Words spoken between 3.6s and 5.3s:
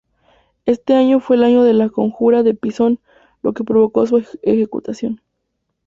provocó su ejecución.